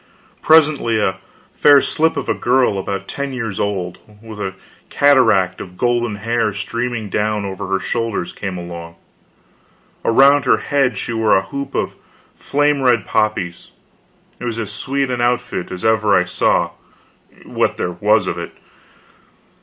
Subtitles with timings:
[0.41, 1.17] Presently a
[1.53, 4.55] fair slip of a girl, about ten years old, with a
[4.89, 8.95] cataract of golden hair streaming down over her shoulders, came along.
[10.03, 11.93] Around her head she wore a hoop of
[12.33, 13.69] flame red poppies.
[14.39, 16.71] It was as sweet an outfit as ever I saw,
[17.45, 18.53] what there was of it.